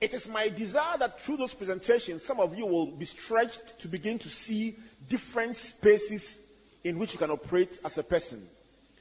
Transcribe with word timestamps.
It 0.00 0.14
is 0.14 0.26
my 0.28 0.48
desire 0.48 0.96
that 0.98 1.20
through 1.20 1.36
those 1.36 1.52
presentations, 1.52 2.24
some 2.24 2.40
of 2.40 2.56
you 2.56 2.64
will 2.64 2.86
be 2.86 3.04
stretched 3.04 3.78
to 3.80 3.88
begin 3.88 4.18
to 4.20 4.28
see 4.30 4.74
different 5.08 5.56
spaces 5.56 6.38
in 6.82 6.98
which 6.98 7.12
you 7.12 7.18
can 7.18 7.30
operate 7.30 7.78
as 7.84 7.98
a 7.98 8.02
person. 8.02 8.42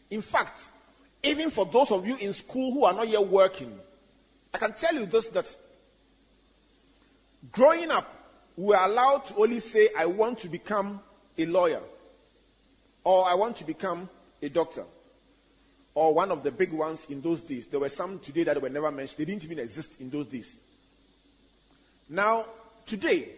In 0.09 0.21
fact, 0.21 0.65
even 1.23 1.51
for 1.51 1.65
those 1.65 1.91
of 1.91 2.05
you 2.05 2.17
in 2.17 2.33
school 2.33 2.73
who 2.73 2.83
are 2.83 2.93
not 2.93 3.07
yet 3.07 3.25
working, 3.25 3.73
I 4.53 4.57
can 4.57 4.73
tell 4.73 4.93
you 4.93 5.05
this 5.05 5.29
that 5.29 5.55
growing 7.51 7.91
up, 7.91 8.13
we 8.57 8.75
are 8.75 8.89
allowed 8.89 9.25
to 9.27 9.35
only 9.35 9.61
say, 9.61 9.89
I 9.97 10.05
want 10.05 10.39
to 10.39 10.49
become 10.49 10.99
a 11.37 11.45
lawyer, 11.45 11.81
or 13.05 13.25
I 13.25 13.35
want 13.35 13.55
to 13.57 13.63
become 13.63 14.09
a 14.41 14.49
doctor, 14.49 14.83
or 15.93 16.13
one 16.13 16.31
of 16.31 16.43
the 16.43 16.51
big 16.51 16.73
ones 16.73 17.05
in 17.09 17.21
those 17.21 17.41
days. 17.41 17.67
There 17.67 17.79
were 17.79 17.87
some 17.87 18.19
today 18.19 18.43
that 18.43 18.61
were 18.61 18.69
never 18.69 18.91
mentioned, 18.91 19.17
they 19.19 19.31
didn't 19.31 19.45
even 19.45 19.59
exist 19.59 20.01
in 20.01 20.09
those 20.09 20.27
days. 20.27 20.57
Now, 22.09 22.45
today, 22.87 23.29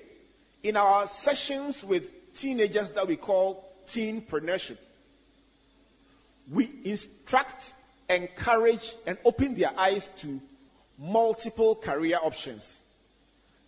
in 0.64 0.78
our 0.78 1.06
sessions 1.06 1.84
with 1.84 2.34
teenagers 2.36 2.92
that 2.92 3.06
we 3.06 3.18
call 3.18 3.70
teenpreneurship, 3.88 4.78
we 6.50 6.70
instruct, 6.86 7.74
encourage, 8.10 8.96
and 9.06 9.18
open 9.26 9.56
their 9.56 9.78
eyes 9.78 10.10
to 10.20 10.40
multiple 10.98 11.76
career 11.76 12.18
options. 12.24 12.80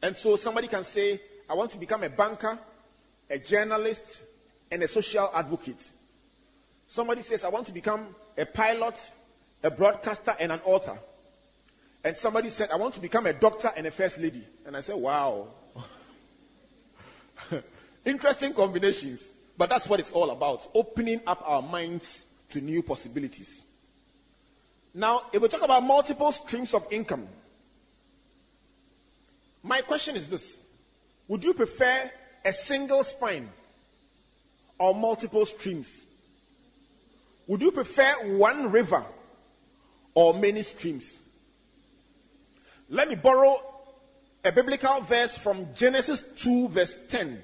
And 0.01 0.15
so 0.15 0.37
somebody 0.37 0.67
can 0.67 0.85
say, 0.85 1.21
I 1.49 1.55
want 1.55 1.71
to 1.71 1.77
become 1.77 2.03
a 2.03 2.09
banker, 2.09 2.57
a 3.29 3.39
journalist, 3.39 4.03
and 4.71 4.81
a 4.83 4.87
social 4.87 5.29
advocate. 5.33 5.89
Somebody 6.87 7.23
says, 7.23 7.43
I 7.43 7.49
want 7.49 7.65
to 7.67 7.73
become 7.73 8.07
a 8.37 8.45
pilot, 8.45 8.99
a 9.63 9.69
broadcaster, 9.69 10.35
and 10.39 10.51
an 10.51 10.61
author. 10.63 10.97
And 12.03 12.17
somebody 12.17 12.49
said, 12.49 12.69
I 12.71 12.75
want 12.75 12.95
to 12.95 12.99
become 12.99 13.25
a 13.27 13.33
doctor 13.33 13.71
and 13.75 13.87
a 13.87 13.91
first 13.91 14.17
lady. 14.17 14.43
And 14.65 14.75
I 14.75 14.81
said, 14.81 14.95
wow. 14.95 15.47
Interesting 18.05 18.53
combinations. 18.53 19.23
But 19.57 19.69
that's 19.69 19.87
what 19.87 19.99
it's 19.99 20.11
all 20.11 20.31
about 20.31 20.69
opening 20.73 21.21
up 21.25 21.41
our 21.45 21.61
minds 21.61 22.23
to 22.49 22.59
new 22.59 22.83
possibilities. 22.83 23.61
Now, 24.93 25.23
if 25.31 25.41
we 25.41 25.47
talk 25.47 25.63
about 25.63 25.83
multiple 25.83 26.31
streams 26.31 26.73
of 26.73 26.85
income, 26.91 27.27
my 29.63 29.81
question 29.81 30.15
is 30.15 30.27
this 30.27 30.57
Would 31.27 31.43
you 31.43 31.53
prefer 31.53 32.11
a 32.43 32.51
single 32.51 33.03
spine 33.03 33.49
or 34.77 34.93
multiple 34.93 35.45
streams? 35.45 36.03
Would 37.47 37.61
you 37.61 37.71
prefer 37.71 38.37
one 38.37 38.71
river 38.71 39.03
or 40.13 40.33
many 40.33 40.63
streams? 40.63 41.17
Let 42.93 43.09
me 43.09 43.15
borrow 43.15 43.59
a 44.45 44.51
biblical 44.51 45.01
verse 45.01 45.35
from 45.35 45.65
Genesis 45.73 46.23
2, 46.37 46.67
verse 46.67 46.95
10, 47.09 47.41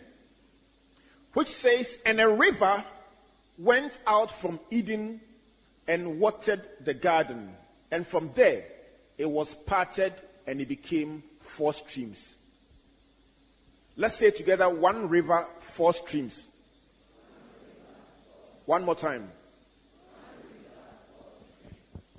which 1.33 1.47
says, 1.47 1.97
And 2.05 2.21
a 2.21 2.29
river 2.29 2.85
went 3.57 3.97
out 4.05 4.29
from 4.29 4.59
Eden 4.69 5.19
and 5.87 6.19
watered 6.19 6.61
the 6.85 6.93
garden, 6.93 7.49
and 7.91 8.05
from 8.05 8.29
there 8.35 8.63
it 9.17 9.25
was 9.25 9.55
parted 9.55 10.13
and 10.45 10.61
it 10.61 10.67
became 10.67 11.23
four 11.41 11.73
streams. 11.73 12.35
Let's 13.97 14.17
say 14.17 14.29
together 14.29 14.69
one 14.69 15.09
river, 15.09 15.47
four 15.61 15.95
streams. 15.95 16.45
One 18.67 18.85
more 18.85 18.93
time. 18.93 19.31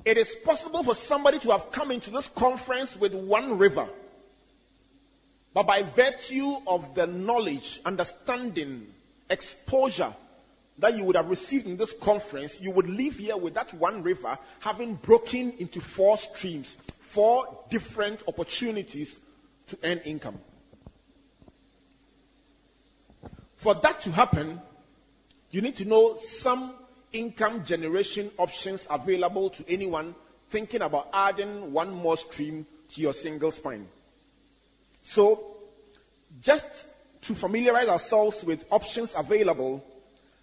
It 0.05 0.17
is 0.17 0.35
possible 0.45 0.83
for 0.83 0.95
somebody 0.95 1.39
to 1.41 1.51
have 1.51 1.71
come 1.71 1.91
into 1.91 2.11
this 2.11 2.29
conference 2.29 2.97
with 2.97 3.15
one 3.15 3.59
river. 3.59 3.89
But 5.53 5.67
by 5.67 5.83
virtue 5.83 6.57
of 6.67 6.95
the 6.95 7.07
knowledge, 7.07 7.81
understanding, 7.85 8.87
exposure 9.29 10.15
that 10.79 10.97
you 10.97 11.05
would 11.05 11.17
have 11.17 11.29
received 11.29 11.67
in 11.67 11.77
this 11.77 11.93
conference, 11.93 12.61
you 12.61 12.71
would 12.71 12.89
leave 12.89 13.19
here 13.19 13.37
with 13.37 13.55
that 13.55 13.73
one 13.75 14.03
river 14.03 14.39
having 14.61 14.95
broken 14.95 15.53
into 15.59 15.81
four 15.81 16.17
streams, 16.17 16.77
four 17.01 17.65
different 17.71 18.23
opportunities 18.27 19.19
to 19.69 19.79
earn 19.85 19.99
income. 19.99 20.39
For 23.57 23.75
that 23.75 24.01
to 24.03 24.11
happen, 24.13 24.61
you 25.51 25.61
need 25.61 25.77
to 25.77 25.85
know 25.85 26.17
some 26.17 26.73
income 27.13 27.65
generation 27.65 28.31
options 28.39 28.87
available 28.91 29.51
to 29.51 29.65
anyone 29.69 30.15
thinking 30.51 30.83
about 30.83 31.09
adding 31.13 31.73
one 31.73 31.91
more 31.91 32.17
stream 32.17 32.67
to 32.91 33.01
your 33.01 33.13
single 33.13 33.51
spine. 33.51 33.87
So, 35.03 35.57
just 36.41 36.67
to 37.23 37.35
familiarize 37.35 37.89
ourselves 37.89 38.43
with 38.45 38.65
options 38.71 39.15
available, 39.17 39.85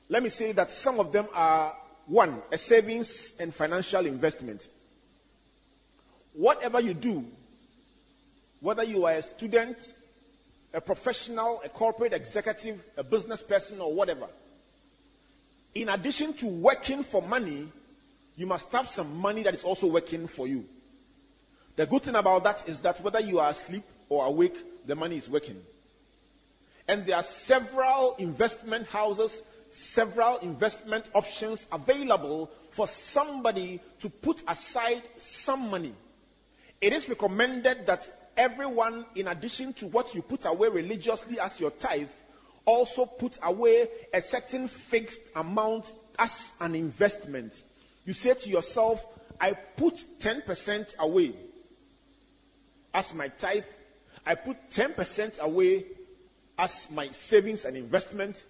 let 0.09 0.23
me 0.23 0.29
say 0.29 0.51
that 0.53 0.71
some 0.71 0.99
of 0.99 1.11
them 1.11 1.27
are 1.33 1.75
one, 2.05 2.41
a 2.51 2.57
savings 2.57 3.33
and 3.39 3.53
financial 3.53 4.05
investment. 4.05 4.67
Whatever 6.33 6.79
you 6.79 6.93
do, 6.93 7.25
whether 8.61 8.83
you 8.83 9.05
are 9.05 9.13
a 9.13 9.21
student, 9.21 9.77
a 10.73 10.81
professional, 10.81 11.61
a 11.65 11.69
corporate 11.69 12.13
executive, 12.13 12.83
a 12.95 13.03
business 13.03 13.41
person, 13.41 13.81
or 13.81 13.93
whatever, 13.93 14.27
in 15.75 15.89
addition 15.89 16.33
to 16.35 16.47
working 16.47 17.03
for 17.03 17.21
money, 17.21 17.67
you 18.35 18.45
must 18.45 18.71
have 18.71 18.89
some 18.89 19.17
money 19.17 19.43
that 19.43 19.53
is 19.53 19.63
also 19.63 19.87
working 19.87 20.27
for 20.27 20.47
you. 20.47 20.65
The 21.75 21.85
good 21.85 22.03
thing 22.03 22.15
about 22.15 22.43
that 22.43 22.67
is 22.67 22.79
that 22.81 23.01
whether 23.01 23.19
you 23.19 23.39
are 23.39 23.49
asleep 23.49 23.83
or 24.09 24.25
awake, 24.25 24.57
the 24.87 24.95
money 24.95 25.17
is 25.17 25.29
working. 25.29 25.61
And 26.87 27.05
there 27.05 27.17
are 27.17 27.23
several 27.23 28.15
investment 28.17 28.87
houses, 28.87 29.43
several 29.69 30.37
investment 30.37 31.05
options 31.13 31.67
available 31.71 32.49
for 32.71 32.87
somebody 32.87 33.79
to 34.01 34.09
put 34.09 34.41
aside 34.47 35.03
some 35.17 35.69
money. 35.69 35.93
It 36.79 36.93
is 36.93 37.09
recommended 37.09 37.85
that 37.87 38.31
everyone, 38.37 39.05
in 39.15 39.27
addition 39.27 39.73
to 39.73 39.87
what 39.87 40.13
you 40.15 40.21
put 40.21 40.45
away 40.45 40.69
religiously 40.69 41.39
as 41.39 41.59
your 41.59 41.71
tithe, 41.71 42.07
also 42.67 43.05
put 43.05 43.39
away 43.41 43.87
a 44.13 44.21
certain 44.21 44.67
fixed 44.67 45.21
amount 45.35 45.91
as 46.19 46.51
an 46.59 46.75
investment. 46.75 47.61
You 48.05 48.13
say 48.13 48.33
to 48.33 48.49
yourself, 48.49 49.03
I 49.39 49.53
put 49.53 49.95
10% 50.19 50.97
away 50.97 51.33
as 52.93 53.13
my 53.13 53.29
tithe. 53.29 53.63
I 54.25 54.35
put 54.35 54.57
10% 54.69 55.39
away 55.39 55.85
as 56.59 56.87
my 56.91 57.09
savings 57.11 57.63
and 57.63 57.77
investment. 57.77 58.43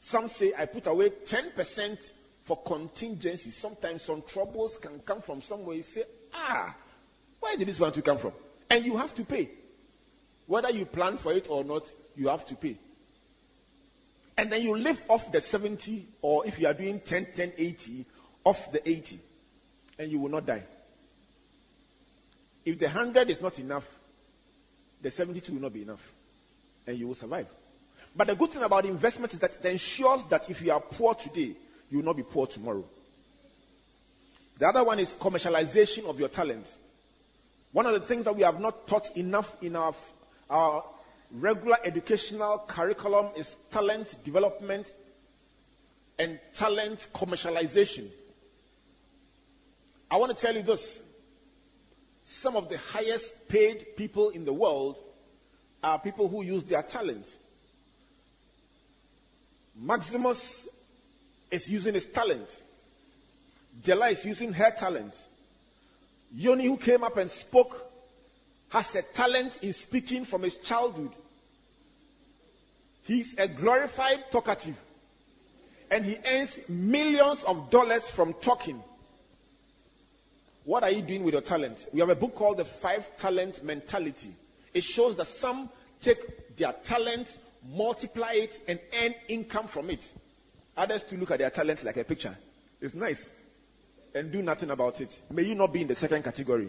Some 0.00 0.28
say 0.28 0.52
I 0.56 0.66
put 0.66 0.86
away 0.86 1.10
10% 1.10 2.10
for 2.44 2.58
contingency. 2.58 3.50
Sometimes 3.50 4.04
some 4.04 4.22
troubles 4.22 4.78
can 4.78 5.00
come 5.00 5.20
from 5.20 5.42
somewhere. 5.42 5.76
You 5.76 5.82
say, 5.82 6.04
ah, 6.32 6.74
where 7.40 7.56
did 7.56 7.66
this 7.66 7.80
one 7.80 7.92
to 7.92 8.02
come 8.02 8.18
from? 8.18 8.32
And 8.70 8.84
you 8.84 8.96
have 8.96 9.14
to 9.16 9.24
pay. 9.24 9.50
Whether 10.46 10.70
you 10.70 10.86
plan 10.86 11.16
for 11.16 11.32
it 11.32 11.48
or 11.50 11.64
not, 11.64 11.84
you 12.14 12.28
have 12.28 12.46
to 12.46 12.54
pay. 12.54 12.76
And 14.38 14.52
then 14.52 14.62
you 14.62 14.76
live 14.76 15.04
off 15.08 15.32
the 15.32 15.40
70, 15.40 16.06
or 16.22 16.46
if 16.46 16.60
you 16.60 16.68
are 16.68 16.72
doing 16.72 17.00
10, 17.00 17.26
10, 17.34 17.52
80, 17.58 18.04
off 18.44 18.70
the 18.70 18.88
80, 18.88 19.18
and 19.98 20.12
you 20.12 20.20
will 20.20 20.28
not 20.28 20.46
die. 20.46 20.62
If 22.64 22.78
the 22.78 22.86
100 22.86 23.28
is 23.30 23.40
not 23.40 23.58
enough, 23.58 23.84
the 25.02 25.10
72 25.10 25.52
will 25.52 25.62
not 25.62 25.72
be 25.72 25.82
enough, 25.82 26.12
and 26.86 26.96
you 26.96 27.08
will 27.08 27.16
survive. 27.16 27.48
But 28.14 28.28
the 28.28 28.36
good 28.36 28.50
thing 28.50 28.62
about 28.62 28.84
investment 28.84 29.32
is 29.32 29.40
that 29.40 29.56
it 29.56 29.64
ensures 29.64 30.22
that 30.26 30.48
if 30.48 30.62
you 30.62 30.70
are 30.70 30.80
poor 30.80 31.16
today, 31.16 31.56
you 31.90 31.98
will 31.98 32.04
not 32.04 32.16
be 32.16 32.22
poor 32.22 32.46
tomorrow. 32.46 32.84
The 34.60 34.68
other 34.68 34.84
one 34.84 35.00
is 35.00 35.14
commercialization 35.14 36.04
of 36.04 36.16
your 36.20 36.28
talent. 36.28 36.72
One 37.72 37.86
of 37.86 37.92
the 37.92 38.00
things 38.00 38.24
that 38.26 38.36
we 38.36 38.42
have 38.42 38.60
not 38.60 38.86
taught 38.86 39.16
enough 39.16 39.60
in 39.60 39.74
our, 39.74 39.94
our 40.48 40.84
regular 41.32 41.76
educational 41.84 42.58
curriculum 42.66 43.28
is 43.36 43.56
talent 43.70 44.16
development 44.24 44.92
and 46.18 46.38
talent 46.54 47.08
commercialization. 47.14 48.08
I 50.10 50.16
want 50.16 50.36
to 50.36 50.40
tell 50.40 50.54
you 50.54 50.62
this. 50.62 51.00
Some 52.24 52.56
of 52.56 52.68
the 52.68 52.78
highest 52.78 53.48
paid 53.48 53.96
people 53.96 54.30
in 54.30 54.44
the 54.44 54.52
world 54.52 54.96
are 55.82 55.98
people 55.98 56.28
who 56.28 56.42
use 56.42 56.64
their 56.64 56.82
talent. 56.82 57.26
Maximus 59.80 60.66
is 61.50 61.70
using 61.70 61.94
his 61.94 62.06
talent. 62.06 62.62
Jela 63.82 64.10
is 64.10 64.24
using 64.24 64.52
her 64.52 64.70
talent. 64.70 65.14
Yoni, 66.34 66.66
who 66.66 66.76
came 66.76 67.04
up 67.04 67.16
and 67.16 67.30
spoke, 67.30 67.87
has 68.70 68.94
a 68.94 69.02
talent 69.02 69.58
in 69.62 69.72
speaking 69.72 70.24
from 70.24 70.42
his 70.42 70.56
childhood. 70.56 71.10
He's 73.04 73.34
a 73.38 73.48
glorified 73.48 74.30
talkative. 74.30 74.76
And 75.90 76.04
he 76.04 76.18
earns 76.26 76.60
millions 76.68 77.42
of 77.44 77.70
dollars 77.70 78.06
from 78.06 78.34
talking. 78.34 78.82
What 80.64 80.82
are 80.82 80.90
you 80.90 81.00
doing 81.00 81.24
with 81.24 81.32
your 81.32 81.40
talent? 81.40 81.86
We 81.94 82.00
have 82.00 82.10
a 82.10 82.14
book 82.14 82.34
called 82.34 82.58
The 82.58 82.66
Five 82.66 83.16
Talent 83.16 83.64
Mentality. 83.64 84.30
It 84.74 84.84
shows 84.84 85.16
that 85.16 85.26
some 85.26 85.70
take 86.02 86.56
their 86.58 86.74
talent, 86.84 87.38
multiply 87.72 88.32
it, 88.32 88.60
and 88.68 88.78
earn 89.02 89.14
income 89.28 89.66
from 89.66 89.88
it. 89.88 90.06
Others 90.76 91.04
to 91.04 91.16
look 91.16 91.30
at 91.30 91.38
their 91.38 91.48
talent 91.48 91.84
like 91.84 91.96
a 91.96 92.04
picture. 92.04 92.36
It's 92.82 92.94
nice. 92.94 93.30
And 94.14 94.30
do 94.30 94.42
nothing 94.42 94.70
about 94.70 95.00
it. 95.00 95.22
May 95.30 95.44
you 95.44 95.54
not 95.54 95.72
be 95.72 95.80
in 95.80 95.88
the 95.88 95.94
second 95.94 96.22
category. 96.22 96.68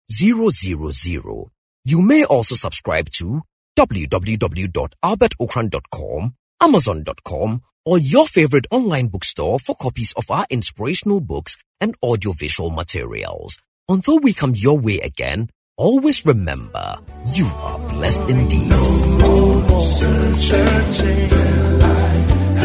000. 0.11 1.49
You 1.85 2.01
may 2.01 2.25
also 2.25 2.55
subscribe 2.55 3.09
to 3.11 3.43
www.albertocran.com, 3.77 6.35
amazon.com, 6.61 7.61
or 7.85 7.97
your 7.97 8.27
favorite 8.27 8.67
online 8.69 9.07
bookstore 9.07 9.57
for 9.59 9.73
copies 9.75 10.11
of 10.13 10.29
our 10.29 10.45
inspirational 10.49 11.21
books 11.21 11.55
and 11.79 11.95
audiovisual 12.03 12.69
materials. 12.69 13.57
Until 13.87 14.19
we 14.19 14.33
come 14.33 14.53
your 14.55 14.77
way 14.77 14.99
again, 14.99 15.49
always 15.77 16.25
remember, 16.25 16.97
you 17.33 17.45
are 17.47 17.79
blessed 17.89 18.21
indeed. 18.29 18.71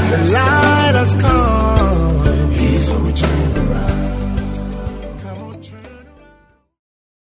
The 0.06 0.30
light 0.32 0.94
has 0.94 1.14
come. 1.14 1.66